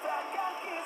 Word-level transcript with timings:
Satu 0.00 0.08
tak 0.08 0.24
kaki 0.32 0.76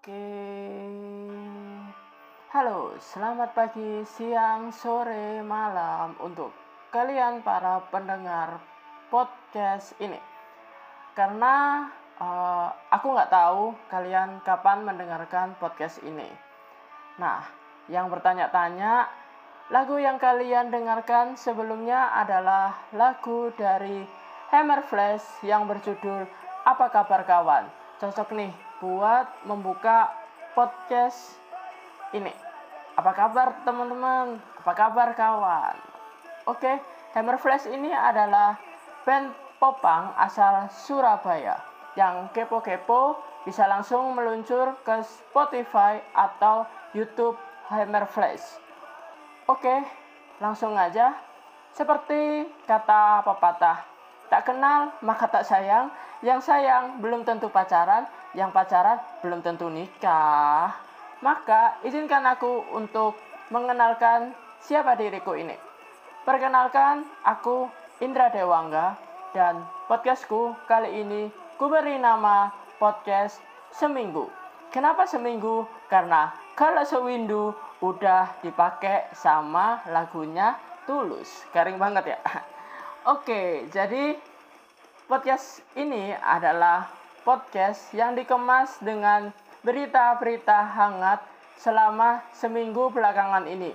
Oke. 0.00 0.32
Halo, 2.56 2.96
selamat 2.96 3.52
pagi, 3.52 4.00
siang, 4.08 4.72
sore, 4.72 5.44
malam 5.44 6.16
untuk 6.24 6.56
kalian 6.88 7.44
para 7.44 7.84
pendengar 7.92 8.64
podcast 9.12 9.92
ini. 10.00 10.16
Karena 11.12 11.84
uh, 12.16 12.72
aku 12.88 13.12
nggak 13.12 13.28
tahu 13.28 13.76
kalian 13.92 14.40
kapan 14.40 14.88
mendengarkan 14.88 15.52
podcast 15.60 16.00
ini. 16.00 16.32
Nah, 17.20 17.44
yang 17.92 18.08
bertanya-tanya, 18.08 19.04
lagu 19.68 20.00
yang 20.00 20.16
kalian 20.16 20.72
dengarkan 20.72 21.36
sebelumnya 21.36 22.08
adalah 22.16 22.72
lagu 22.96 23.52
dari 23.52 24.08
Hammer 24.48 24.80
Flash 24.80 25.44
yang 25.44 25.68
berjudul 25.68 26.24
Apa 26.64 26.88
Kabar 26.88 27.28
Kawan. 27.28 27.68
Cocok 28.00 28.32
nih 28.32 28.69
buat 28.80 29.28
membuka 29.44 30.08
podcast 30.56 31.36
ini. 32.16 32.32
Apa 32.96 33.12
kabar 33.12 33.60
teman-teman? 33.62 34.40
Apa 34.64 34.72
kabar 34.72 35.12
kawan? 35.12 35.76
Oke, 36.48 36.80
Hammer 37.12 37.36
Flash 37.36 37.68
ini 37.68 37.92
adalah 37.92 38.56
band 39.04 39.36
popang 39.60 40.16
asal 40.16 40.72
Surabaya. 40.72 41.60
Yang 41.94 42.32
kepo-kepo 42.32 43.20
bisa 43.44 43.68
langsung 43.68 44.16
meluncur 44.16 44.76
ke 44.80 45.04
Spotify 45.04 46.00
atau 46.16 46.64
YouTube 46.96 47.36
Hammer 47.68 48.08
Flash. 48.08 48.56
Oke, 49.44 49.84
langsung 50.40 50.72
aja. 50.74 51.12
Seperti 51.76 52.48
kata 52.66 53.22
pepatah, 53.22 53.84
tak 54.30 54.46
kenal 54.46 54.94
maka 55.02 55.26
tak 55.26 55.44
sayang, 55.44 55.90
yang 56.22 56.38
sayang 56.38 57.02
belum 57.02 57.26
tentu 57.26 57.50
pacaran, 57.50 58.06
yang 58.32 58.54
pacaran 58.54 58.96
belum 59.20 59.42
tentu 59.42 59.66
nikah. 59.66 60.72
Maka 61.20 61.76
izinkan 61.84 62.24
aku 62.24 62.64
untuk 62.72 63.18
mengenalkan 63.50 64.32
siapa 64.62 64.96
diriku 64.96 65.36
ini. 65.36 65.58
Perkenalkan, 66.24 67.04
aku 67.26 67.68
Indra 68.00 68.30
Dewangga 68.30 68.96
dan 69.34 69.66
podcastku 69.90 70.54
kali 70.64 71.04
ini 71.04 71.28
ku 71.60 71.68
beri 71.68 71.98
nama 72.00 72.54
podcast 72.80 73.42
Seminggu. 73.74 74.30
Kenapa 74.70 75.04
seminggu? 75.04 75.66
Karena 75.90 76.30
kalau 76.54 76.86
sewindu 76.86 77.52
udah 77.82 78.38
dipakai 78.40 79.10
sama 79.12 79.82
lagunya 79.90 80.54
Tulus. 80.86 81.44
Garing 81.50 81.76
banget 81.78 82.16
ya. 82.16 82.18
Oke, 83.10 83.66
jadi 83.74 84.14
podcast 85.10 85.66
ini 85.74 86.14
adalah 86.14 86.86
podcast 87.26 87.90
yang 87.90 88.14
dikemas 88.14 88.78
dengan 88.78 89.34
berita-berita 89.66 90.78
hangat 90.78 91.18
selama 91.58 92.22
seminggu 92.30 92.86
belakangan 92.94 93.50
ini 93.50 93.74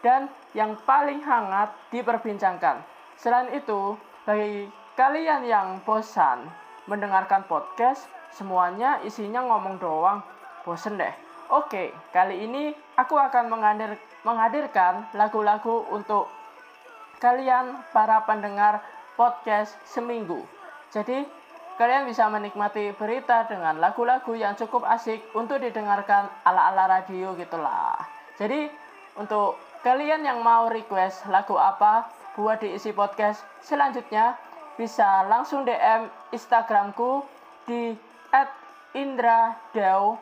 dan 0.00 0.32
yang 0.56 0.80
paling 0.88 1.20
hangat 1.20 1.76
diperbincangkan. 1.92 2.80
Selain 3.20 3.52
itu, 3.52 4.00
bagi 4.24 4.64
kalian 4.96 5.44
yang 5.44 5.84
bosan 5.84 6.48
mendengarkan 6.88 7.44
podcast, 7.44 8.08
semuanya 8.32 8.96
isinya 9.04 9.44
ngomong 9.44 9.76
doang, 9.76 10.24
bosen 10.64 10.96
deh. 10.96 11.12
Oke, 11.52 11.92
kali 12.16 12.48
ini 12.48 12.72
aku 12.96 13.12
akan 13.12 13.44
menghadir, 13.52 14.00
menghadirkan 14.24 15.04
lagu-lagu 15.12 15.84
untuk 15.92 16.39
kalian 17.20 17.78
para 17.94 18.24
pendengar 18.26 18.82
podcast 19.14 19.76
seminggu. 19.86 20.42
Jadi, 20.90 21.22
Kalian 21.80 22.04
bisa 22.04 22.28
menikmati 22.28 22.92
berita 22.92 23.48
dengan 23.48 23.80
lagu-lagu 23.80 24.36
yang 24.36 24.52
cukup 24.52 24.84
asik 24.84 25.24
untuk 25.32 25.64
didengarkan 25.64 26.28
ala-ala 26.44 27.00
radio 27.00 27.32
gitulah. 27.40 27.96
Jadi 28.36 28.68
untuk 29.16 29.56
kalian 29.80 30.20
yang 30.20 30.44
mau 30.44 30.68
request 30.68 31.24
lagu 31.32 31.56
apa 31.56 32.04
buat 32.36 32.60
diisi 32.60 32.92
podcast 32.92 33.40
selanjutnya 33.64 34.36
bisa 34.76 35.24
langsung 35.24 35.64
DM 35.64 36.12
Instagramku 36.36 37.24
di 37.64 37.96
@indradeu 38.92 40.20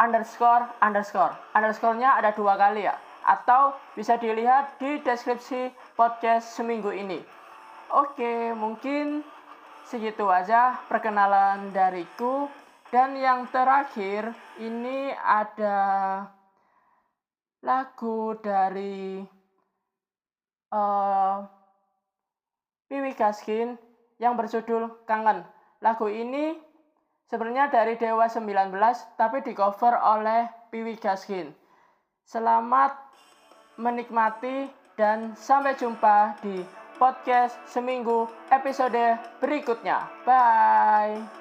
underscore 0.00 0.64
underscore 0.80 1.36
underscorenya 1.52 2.24
ada 2.24 2.32
dua 2.32 2.56
kali 2.56 2.88
ya 2.88 2.96
atau 3.28 3.76
bisa 3.92 4.16
dilihat 4.16 4.80
di 4.80 5.04
deskripsi 5.04 5.68
podcast 5.92 6.56
seminggu 6.56 6.88
ini. 6.88 7.20
Oke, 7.92 8.56
mungkin 8.56 9.20
segitu 9.84 10.24
aja 10.32 10.80
perkenalan 10.88 11.68
dariku 11.76 12.48
dan 12.88 13.12
yang 13.20 13.44
terakhir 13.52 14.32
ini 14.56 15.12
ada 15.12 16.24
lagu 17.60 18.32
dari 18.40 19.20
uh, 20.72 21.44
Gaskin 22.88 23.76
yang 24.16 24.40
berjudul 24.40 25.04
Kangen. 25.04 25.44
Lagu 25.84 26.08
ini 26.08 26.56
sebenarnya 27.28 27.68
dari 27.68 28.00
Dewa 28.00 28.24
19 28.24 28.72
tapi 29.20 29.44
di 29.44 29.52
cover 29.52 30.00
oleh 30.00 30.48
Piwi 30.72 30.96
Gaskin. 30.96 31.52
Selamat 32.24 33.07
menikmati 33.78 34.68
dan 34.98 35.32
sampai 35.38 35.78
jumpa 35.78 36.34
di 36.42 36.66
podcast 36.98 37.54
seminggu 37.70 38.26
episode 38.50 39.16
berikutnya. 39.38 40.10
Bye. 40.26 41.37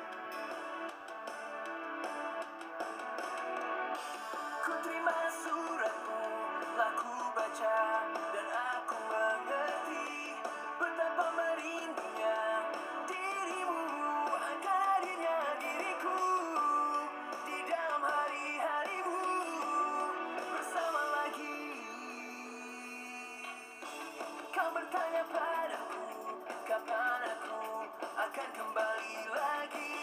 akan 28.38 28.54
kembali 28.54 29.18
lagi. 29.34 29.98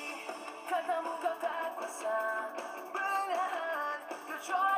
Katamu 0.66 1.12
kau 1.22 1.38
tak 1.38 1.70
kuasa 1.78 2.18
Menahan 2.90 3.98
kecuali 4.10 4.73